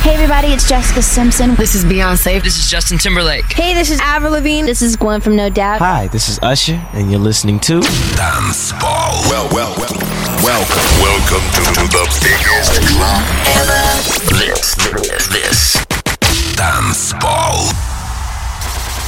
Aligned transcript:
Hey 0.00 0.14
everybody, 0.14 0.48
it's 0.48 0.66
Jessica 0.66 1.02
Simpson. 1.02 1.54
This 1.56 1.74
is 1.74 1.84
Beyonce. 1.84 2.42
This 2.42 2.58
is 2.58 2.70
Justin 2.70 2.96
Timberlake. 2.96 3.52
Hey, 3.52 3.74
this 3.74 3.90
is 3.90 4.00
Avril 4.00 4.32
Lavigne. 4.32 4.64
This 4.64 4.80
is 4.80 4.96
Gwen 4.96 5.20
from 5.20 5.36
No 5.36 5.50
Doubt. 5.50 5.80
Hi, 5.80 6.06
this 6.06 6.30
is 6.30 6.38
Usher, 6.42 6.82
and 6.94 7.10
you're 7.10 7.20
listening 7.20 7.60
to 7.60 7.82
Dance 8.16 8.72
Ball. 8.80 9.20
Well, 9.28 9.46
well, 9.52 9.74
well, 9.76 9.92
welcome. 10.42 10.88
Welcome 11.04 11.44
to, 11.52 11.62
to 11.76 11.84
the 11.92 12.04
biggest 12.24 12.80
club 12.88 13.22
ever. 13.60 13.76
This, 14.40 14.74
this, 14.74 15.28
this. 15.28 16.56
Dance 16.56 17.12
Ball. 17.20 17.68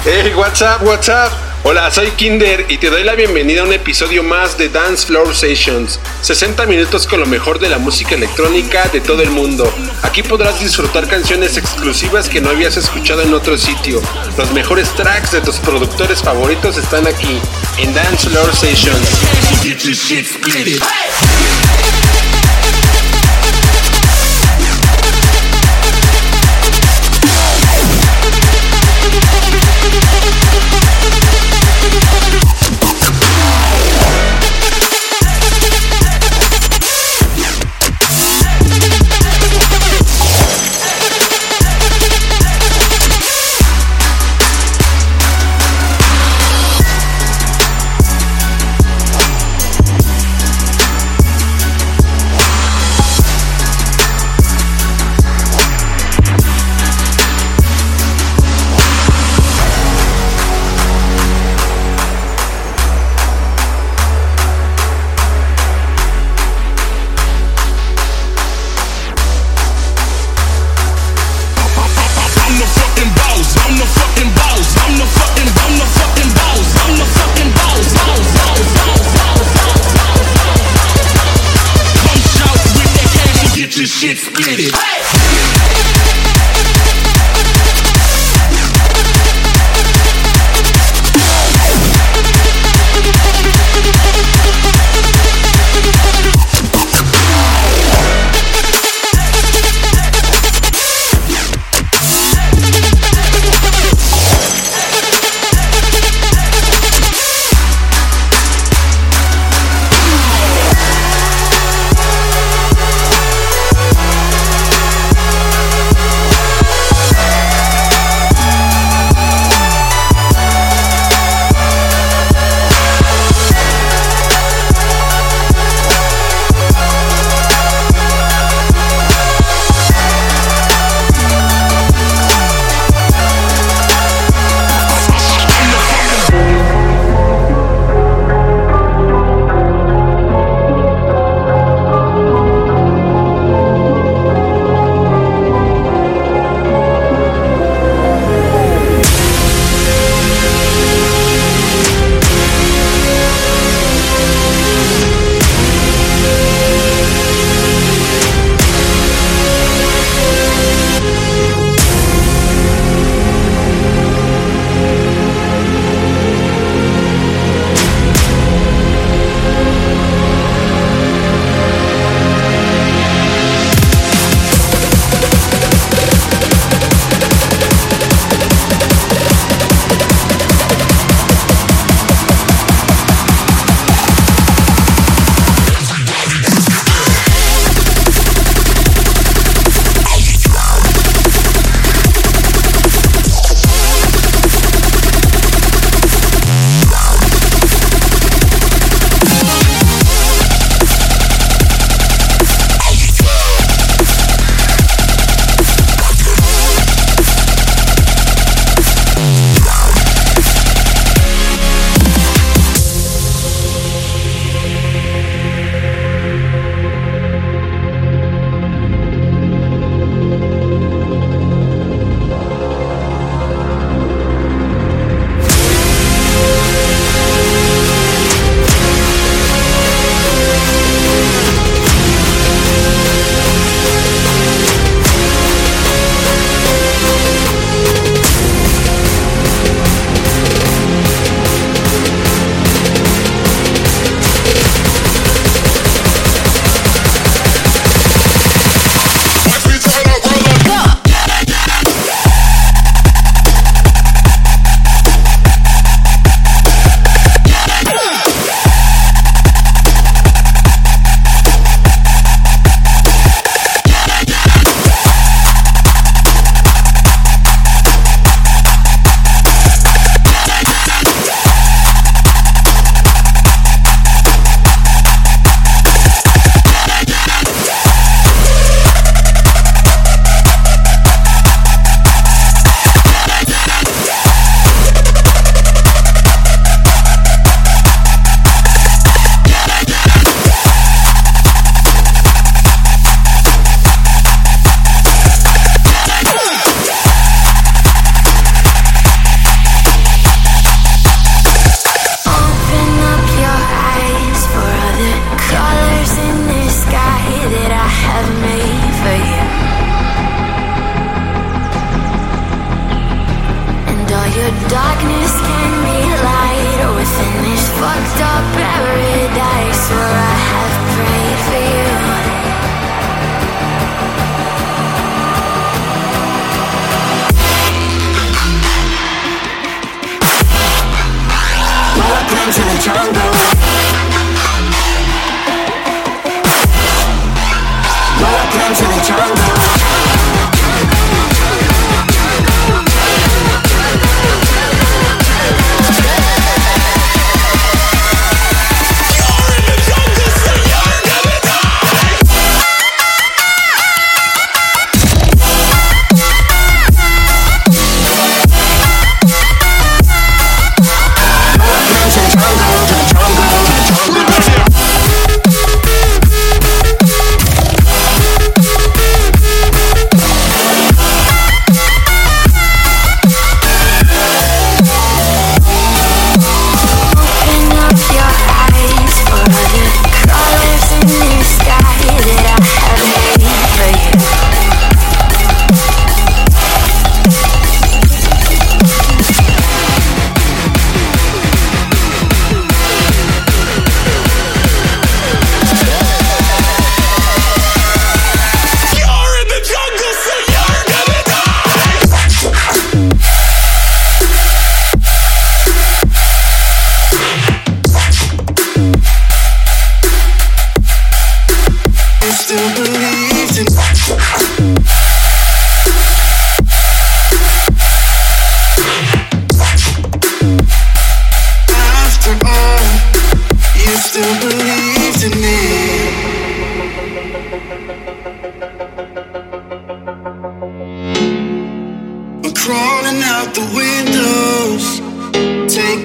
Hey, 0.04 0.36
what's 0.36 0.60
up, 0.60 0.82
what's 0.82 1.08
up? 1.08 1.51
Hola, 1.64 1.92
soy 1.92 2.10
Kinder 2.10 2.66
y 2.68 2.78
te 2.78 2.90
doy 2.90 3.04
la 3.04 3.14
bienvenida 3.14 3.60
a 3.60 3.64
un 3.64 3.72
episodio 3.72 4.24
más 4.24 4.58
de 4.58 4.68
Dance 4.68 5.06
Floor 5.06 5.32
Sessions. 5.32 6.00
60 6.22 6.66
minutos 6.66 7.06
con 7.06 7.20
lo 7.20 7.26
mejor 7.26 7.60
de 7.60 7.68
la 7.68 7.78
música 7.78 8.16
electrónica 8.16 8.88
de 8.88 9.00
todo 9.00 9.22
el 9.22 9.30
mundo. 9.30 9.72
Aquí 10.02 10.24
podrás 10.24 10.58
disfrutar 10.58 11.06
canciones 11.06 11.56
exclusivas 11.56 12.28
que 12.28 12.40
no 12.40 12.50
habías 12.50 12.76
escuchado 12.76 13.22
en 13.22 13.32
otro 13.32 13.56
sitio. 13.56 14.02
Los 14.36 14.50
mejores 14.52 14.92
tracks 14.96 15.30
de 15.30 15.40
tus 15.40 15.60
productores 15.60 16.20
favoritos 16.20 16.78
están 16.78 17.06
aquí, 17.06 17.38
en 17.78 17.94
Dance 17.94 18.28
Floor 18.28 18.52
Sessions. 18.56 19.08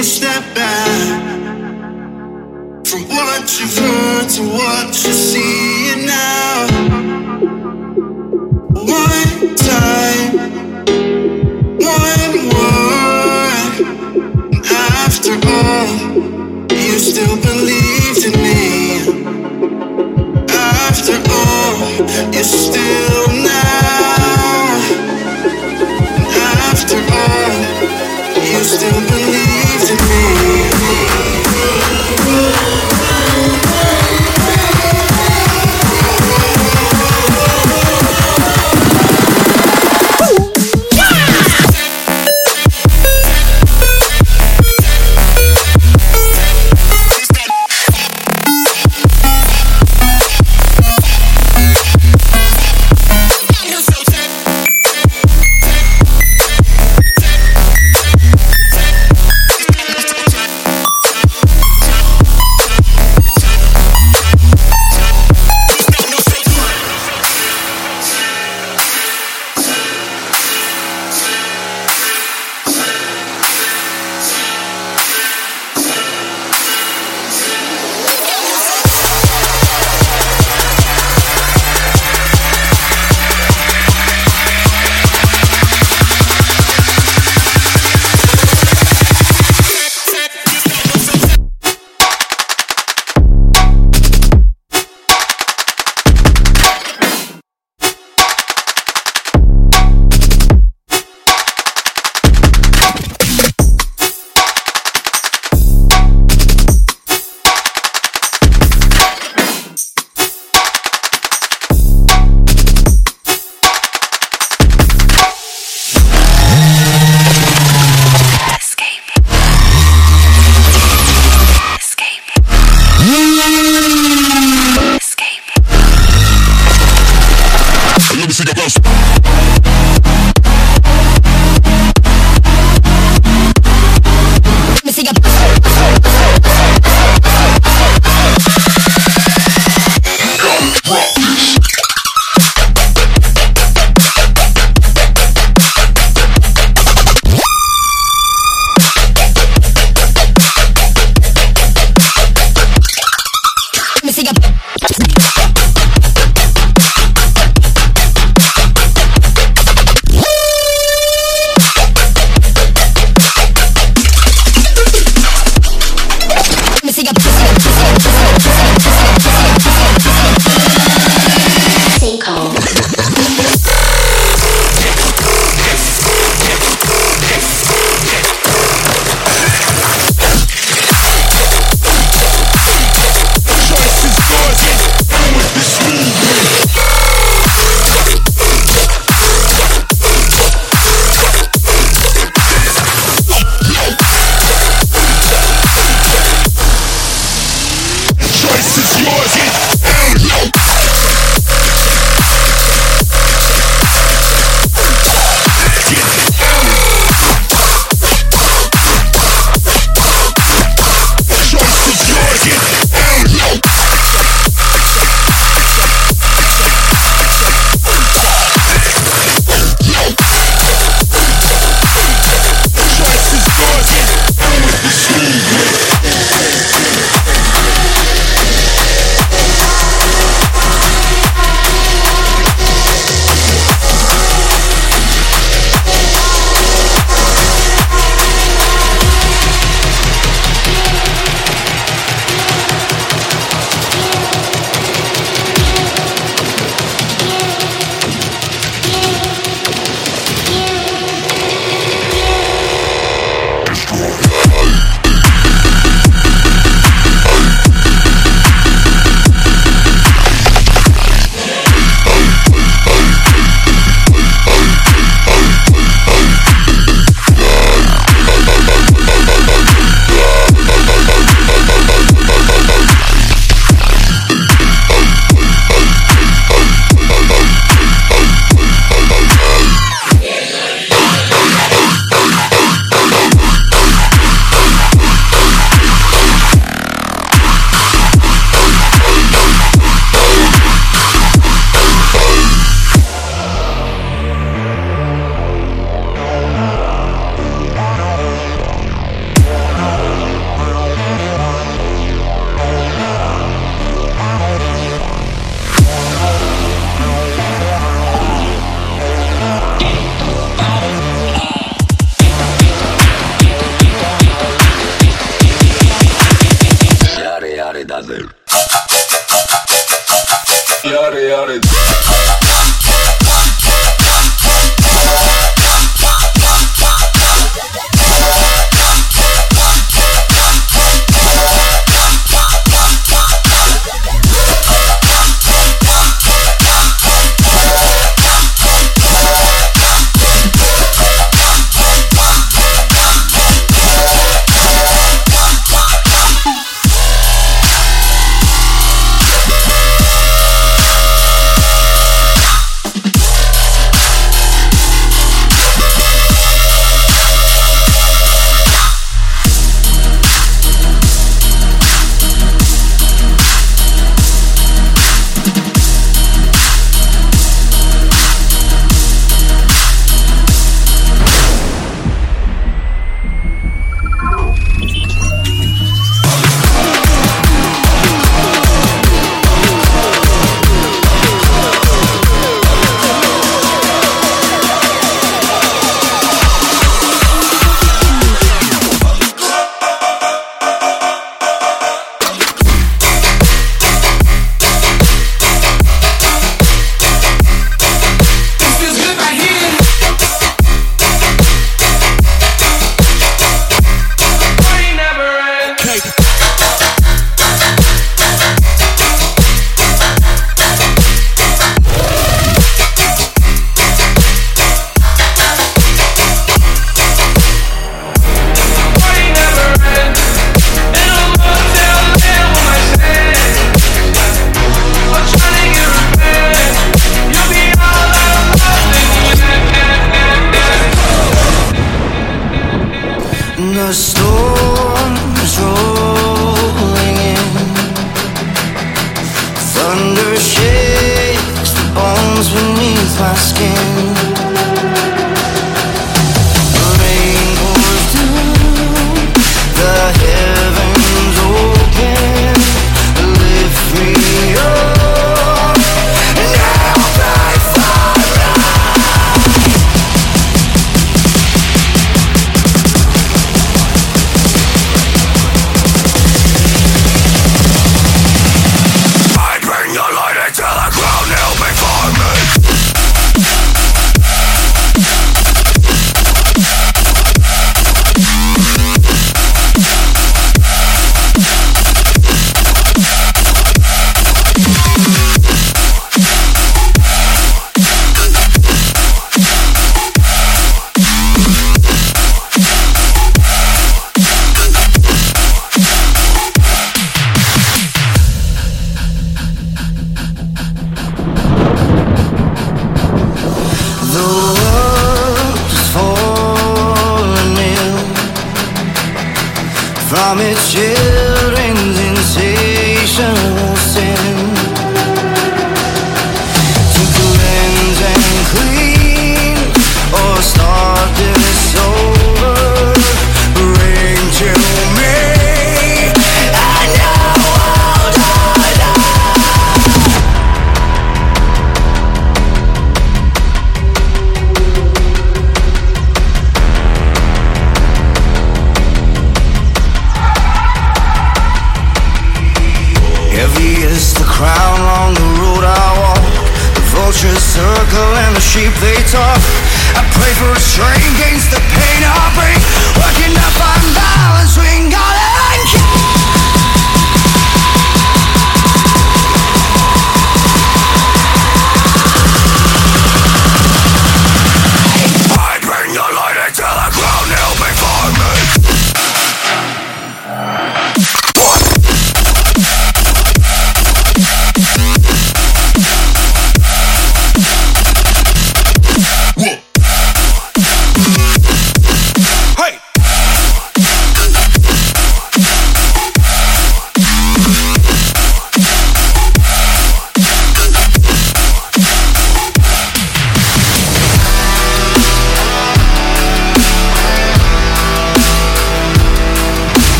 a 0.00 0.02
step 0.02 0.42
back 0.54 1.20
from 2.86 3.02
what 3.08 3.60
you've 3.60 3.76
heard 3.76 4.28
to 4.30 4.42
what 4.44 4.86
you're 5.04 5.12
seeing 5.12 6.06
now. 6.06 6.66
One 8.72 9.56
time. 9.56 10.29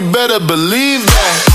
Better 0.00 0.38
believe 0.40 1.04
that. 1.06 1.49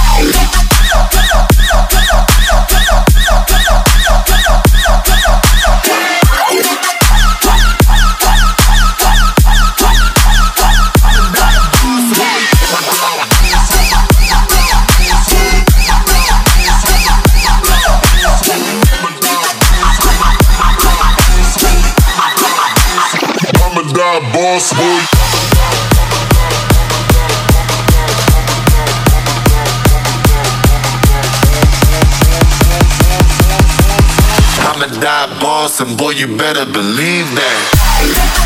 And 35.81 35.97
boy, 35.97 36.11
you 36.11 36.27
better 36.37 36.65
believe 36.65 37.27
that. 37.35 38.44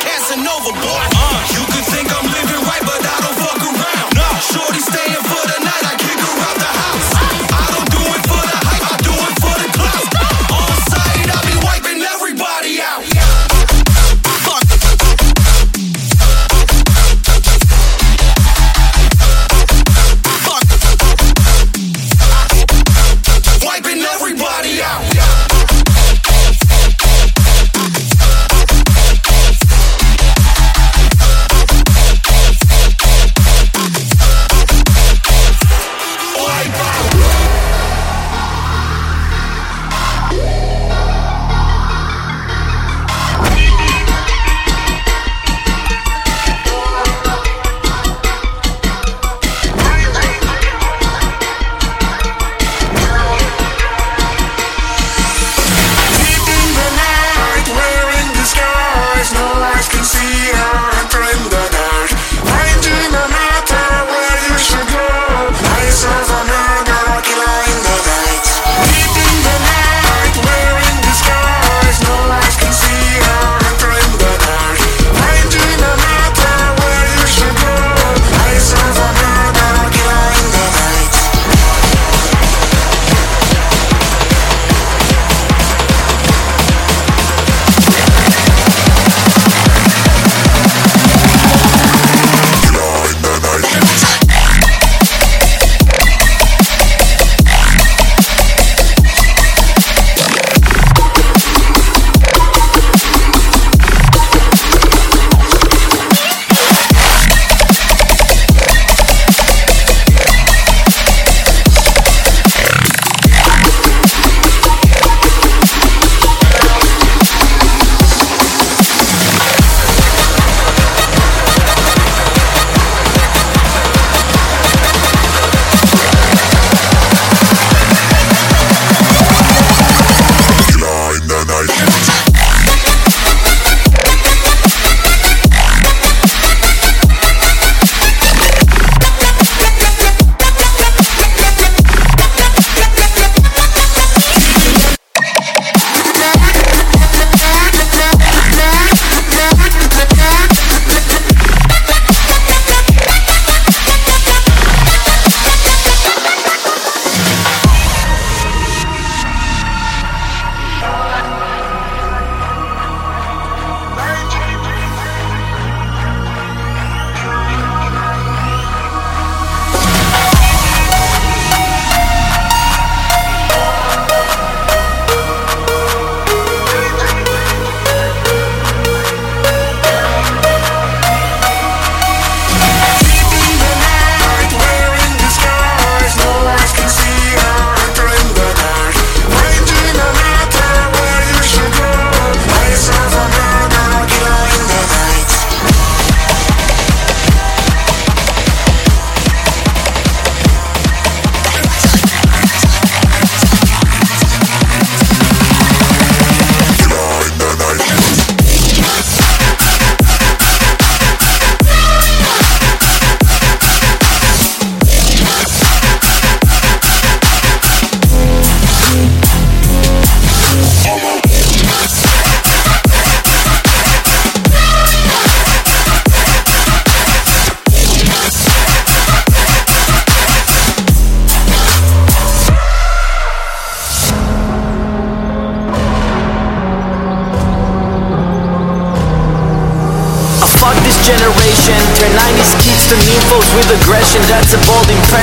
Casanova, 0.00 0.72
boy. 0.72 1.17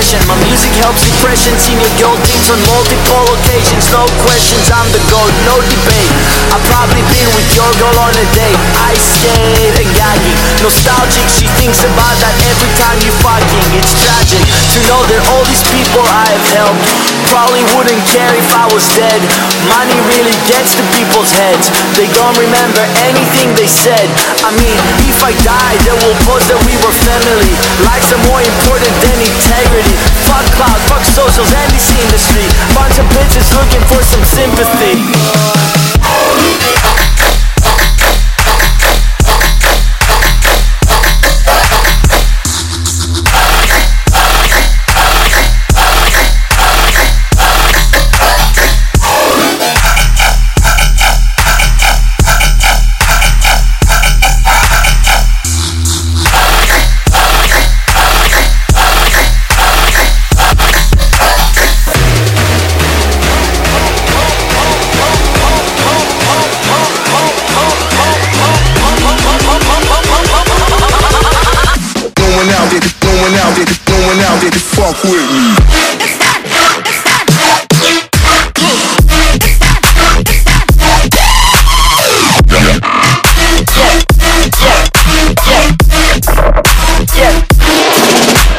My 0.05 0.37
music 0.45 0.69
helps 0.85 1.04
depression. 1.25 1.57
Senior 1.57 1.89
gold 1.97 2.21
teams 2.21 2.53
on 2.53 2.61
multiple 2.69 3.25
occasions. 3.33 3.89
No 3.89 4.05
questions, 4.21 4.69
I'm 4.69 4.85
the 4.93 5.01
goat, 5.09 5.33
no 5.49 5.57
debate. 5.57 6.13
I've 6.53 6.61
probably 6.69 7.01
been 7.09 7.29
with 7.33 7.49
your 7.57 7.65
girl 7.81 7.97
on 7.97 8.13
a 8.13 8.25
date. 8.37 8.59
I 8.77 8.93
skate 8.93 9.73
and 9.73 9.89
gagging. 9.97 10.37
Nostalgic, 10.61 11.25
she 11.33 11.49
thinks 11.57 11.81
about 11.81 12.13
that 12.21 12.35
every 12.45 12.69
time 12.77 13.01
you 13.01 13.09
fucking. 13.25 13.65
It's 13.73 13.97
tragic 13.97 14.45
to 14.45 14.77
know 14.85 15.01
that 15.09 15.21
all 15.33 15.41
these 15.49 15.65
people 15.73 16.05
I 16.05 16.29
have 16.29 16.45
helped 16.53 16.85
probably 17.33 17.65
wouldn't 17.73 18.05
care 18.05 18.29
if 18.37 18.45
I 18.53 18.69
was 18.69 18.85
dead. 18.93 19.17
Money 19.73 19.97
really 20.13 20.37
gets 20.45 20.77
to 20.77 20.83
people's 20.93 21.33
heads. 21.33 21.73
They 21.97 22.05
don't 22.13 22.37
remember 22.37 22.85
anything 23.01 23.49
they 23.57 23.67
said. 23.67 24.07
I 24.45 24.53
mean, 24.53 24.77
if 25.09 25.17
I 25.25 25.33
die, 25.41 25.75
they 25.89 25.97
will 26.05 26.17
post 26.29 26.53
that 26.53 26.61
we 26.69 26.77
were 26.85 26.93
family. 27.01 27.49
Lives 27.81 28.13
are 28.13 28.23
more 28.29 28.41
important 28.45 28.93
than 29.01 29.17
integrity. 29.25 29.97
Fuck 30.29 30.45
cloud, 30.53 30.79
fuck 30.85 31.03
socials 31.15 31.47
and 31.55 31.71
this 31.71 31.87
industry. 31.95 32.43
Bunch 32.75 32.99
of 32.99 33.07
bitches 33.15 33.47
looking 33.55 33.79
for 33.87 34.03
some 34.03 34.23
sympathy. 34.25 35.34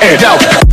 hand 0.07 0.23
out. 0.23 0.66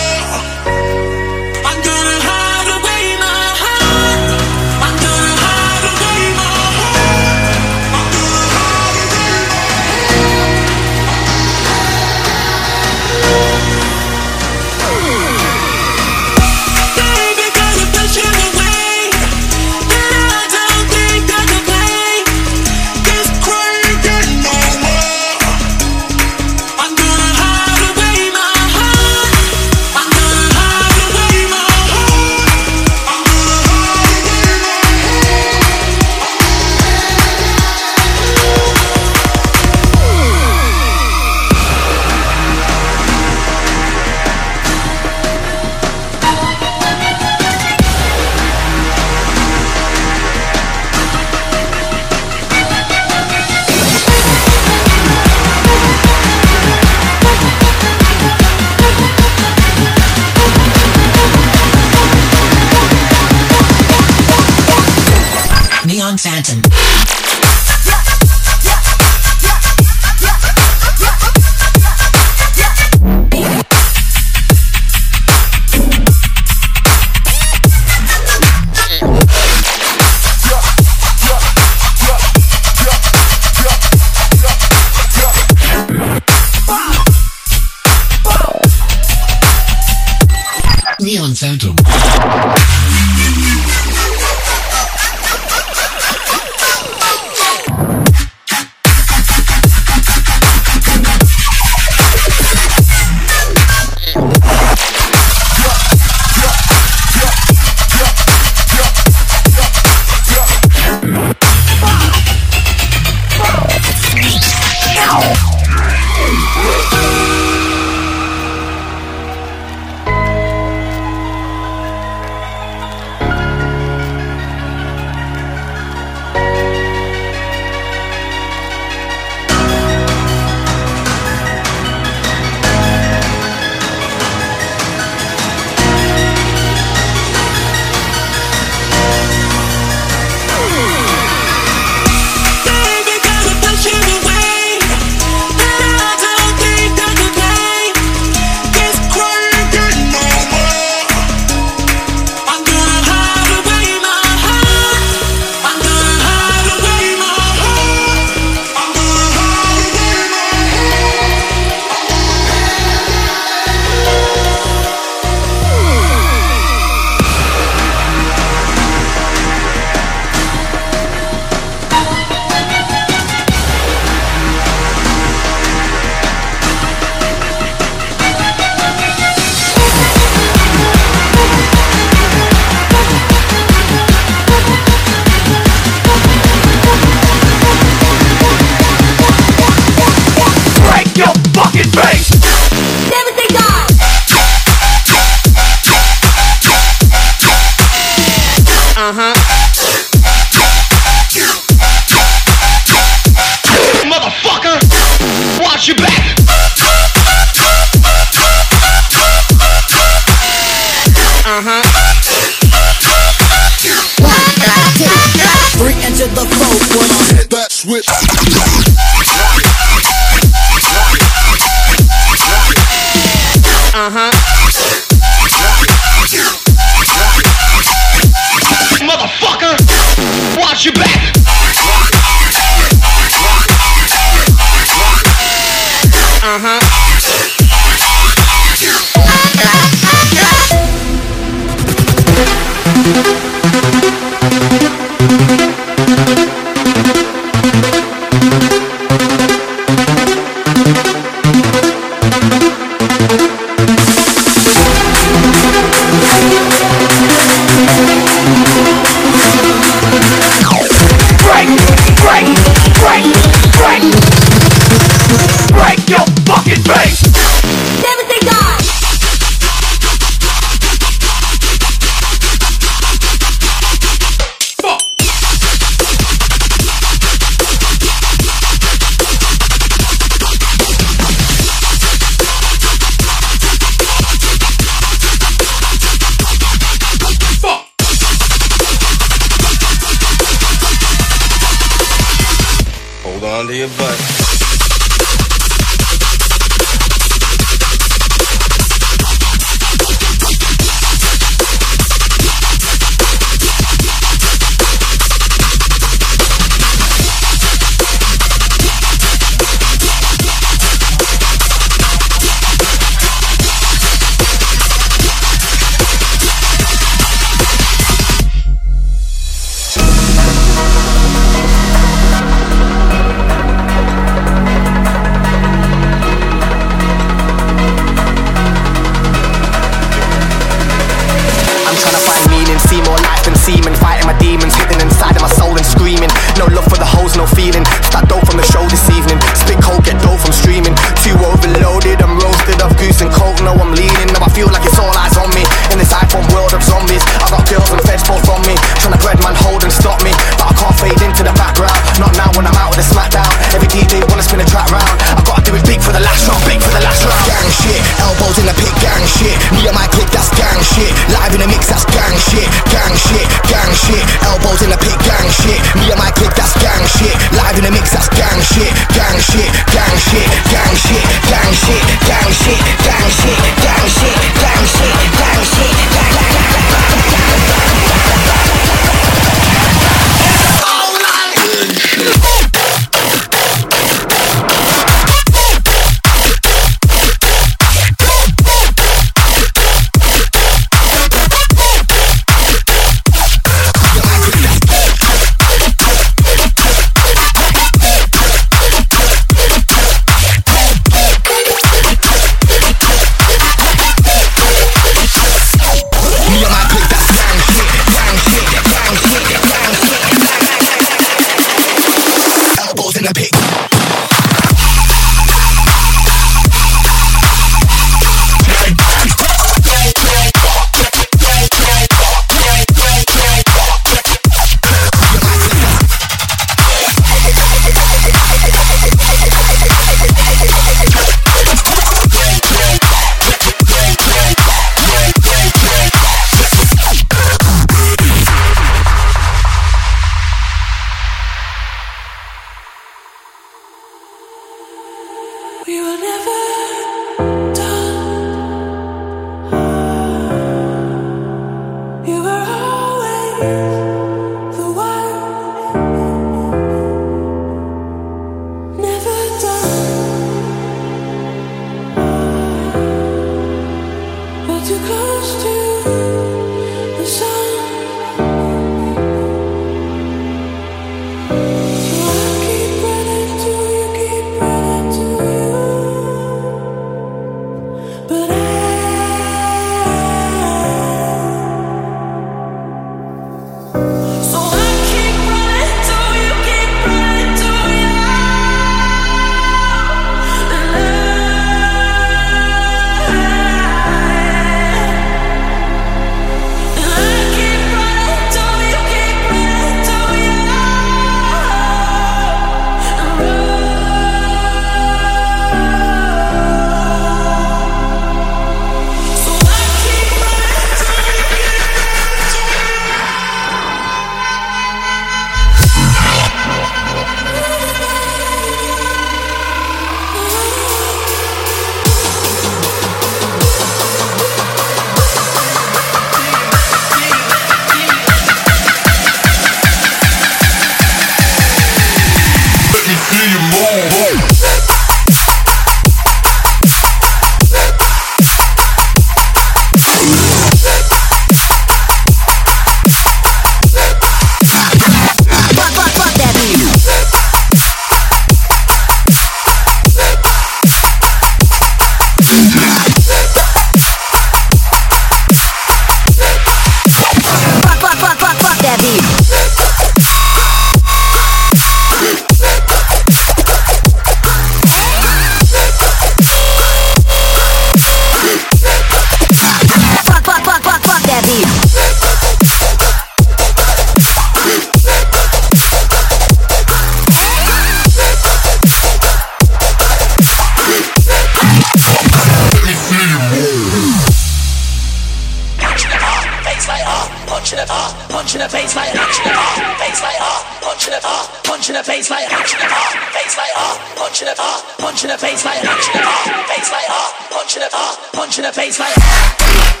Punch 594.41 594.49
in 594.49 594.55
the 594.55 594.61
ah, 594.63 594.95
punch 594.97 595.23
in 595.23 595.29
the 595.29 595.37
face 595.37 595.65
like 595.65 595.83
punch 595.83 596.07
in 596.07 596.13
the 596.13 596.25
ah, 596.25 596.65
face 596.67 596.91
like 596.91 597.05
ah, 597.09 597.47
punch 597.51 597.75
in 597.75 597.81
the 597.81 597.89
ah, 597.93 598.29
punch 598.33 598.57
in 598.57 598.63
the 598.63 598.71
face 598.71 598.99
like 598.99 600.00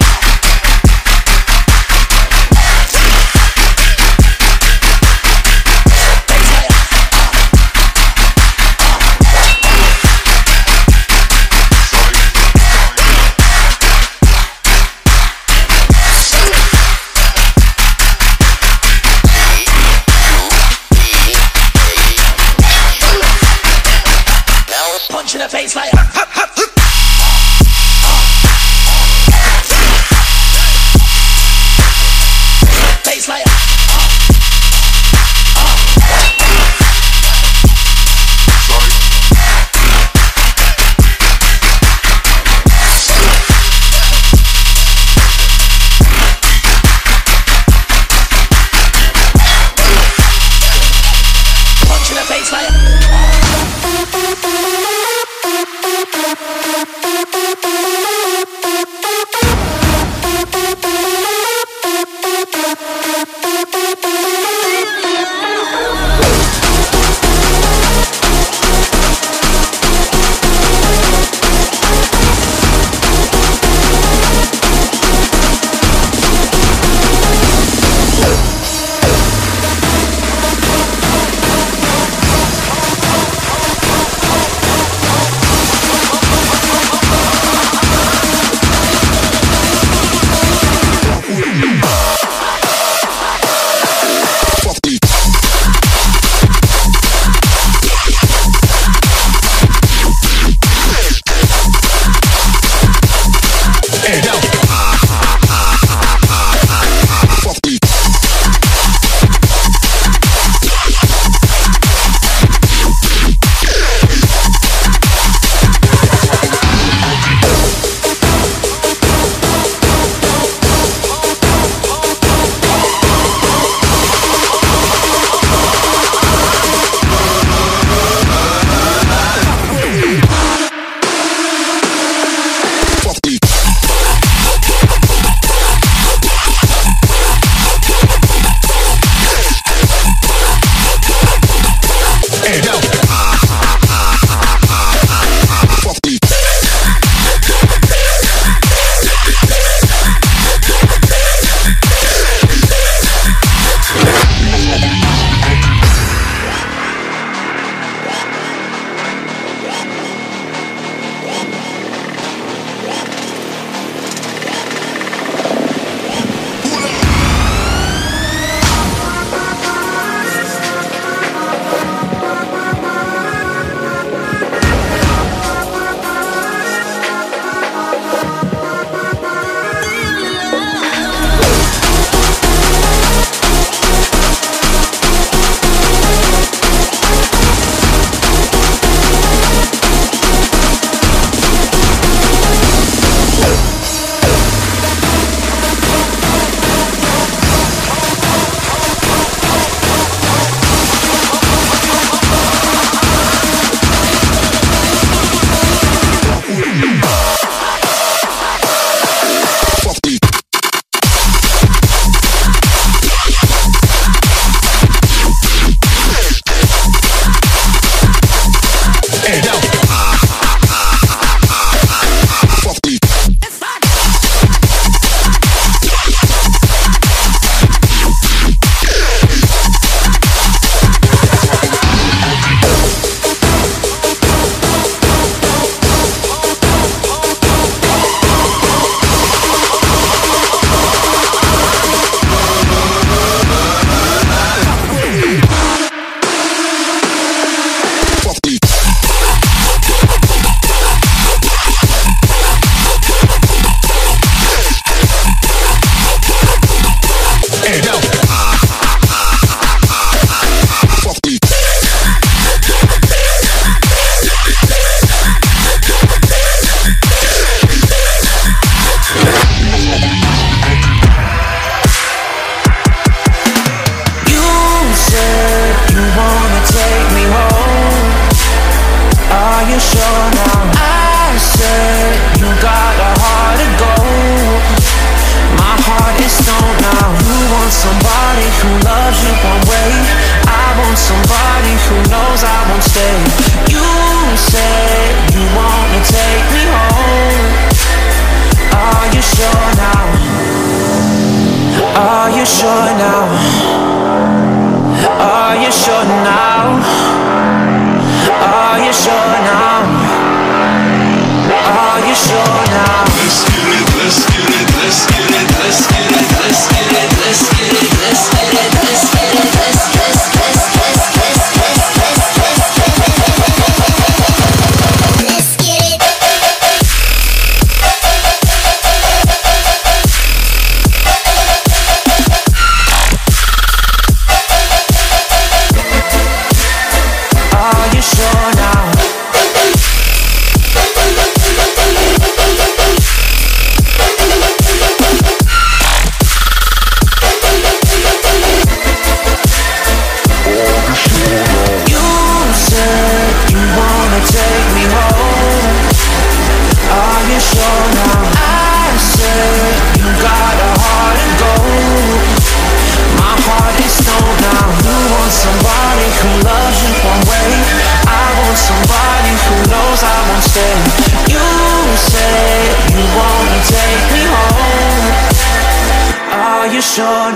In 25.33 25.39
the 25.39 25.47
face 25.47 25.77
like 25.77 26.50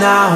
now? 0.06 0.35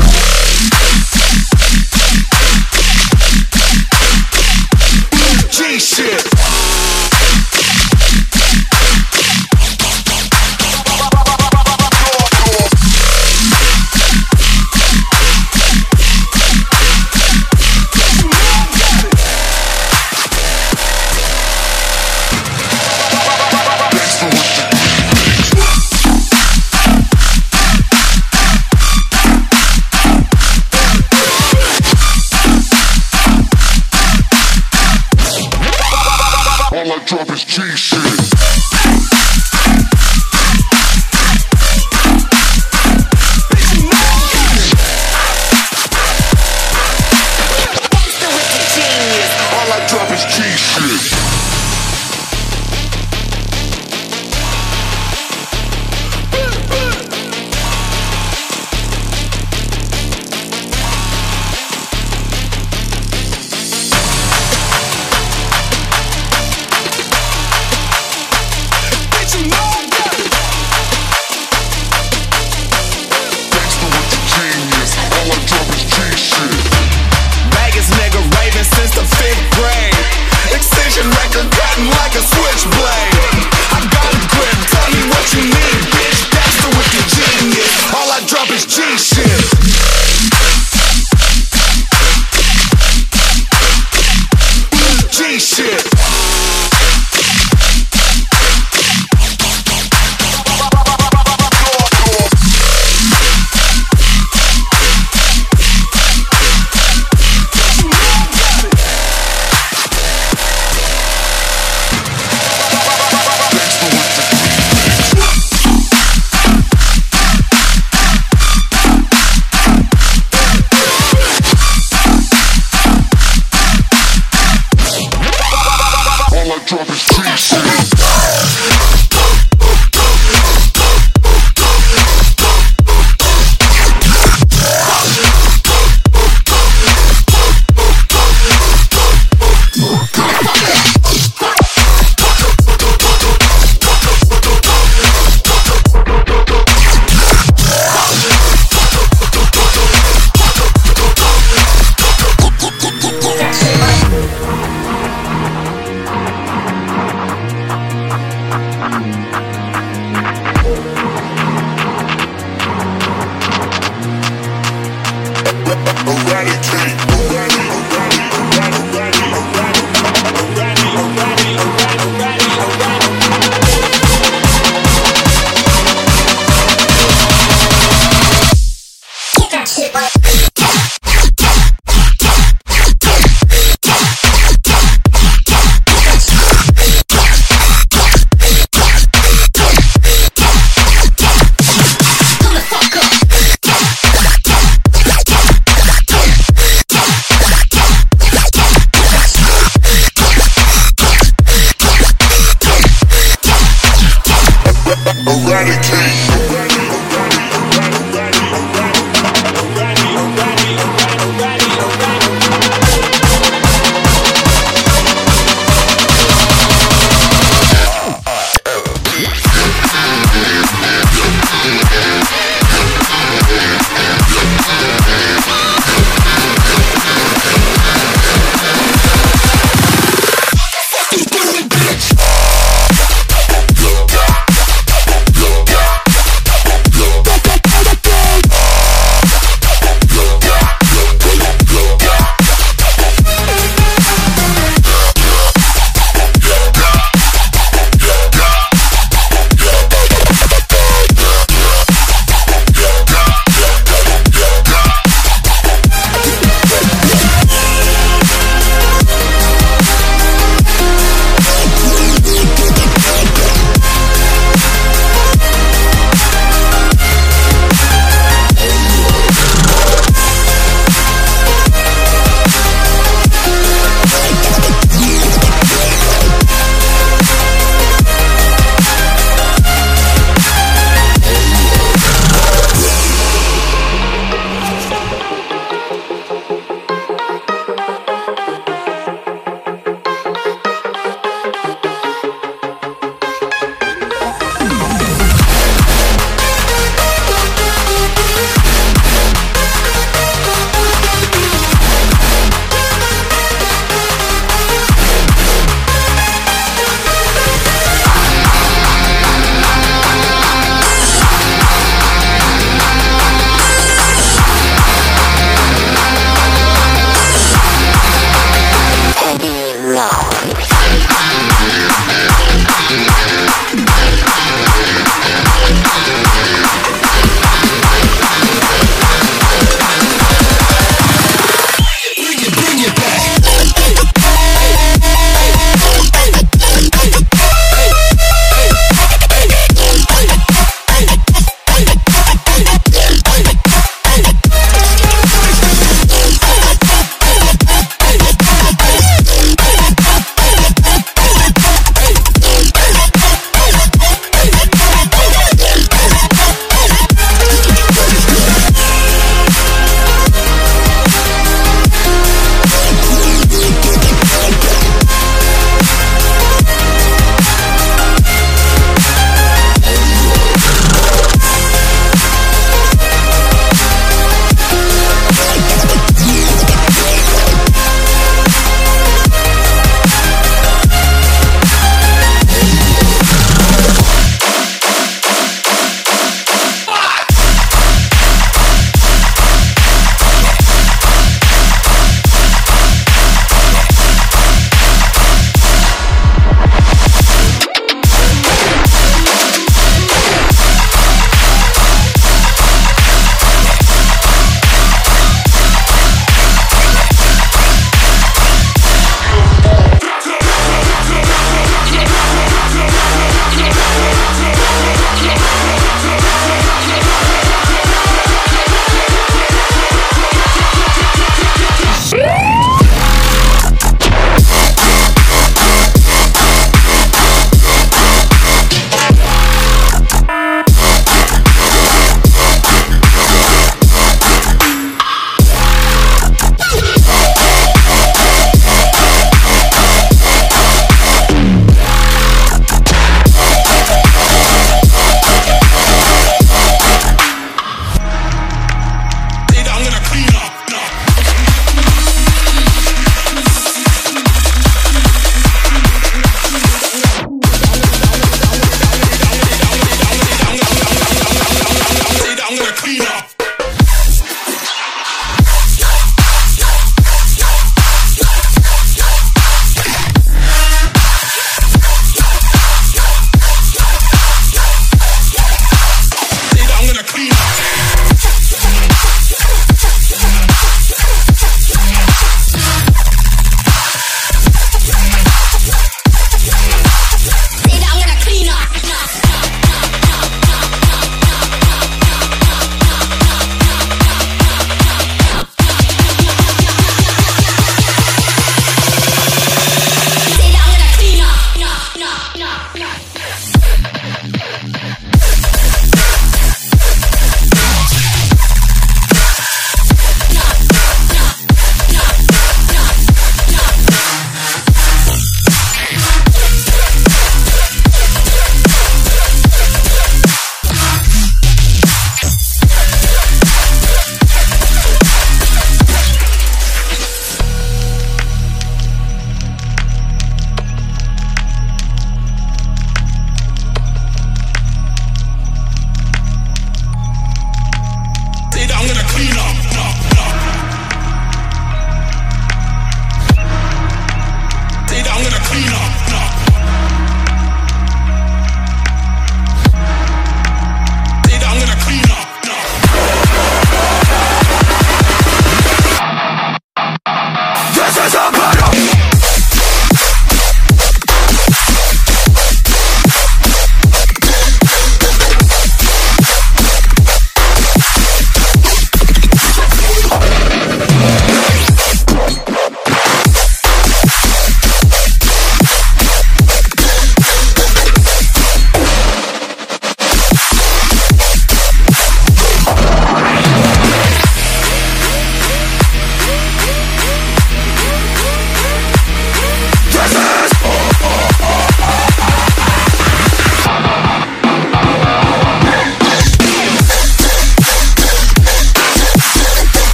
bitch. 82.68 83.09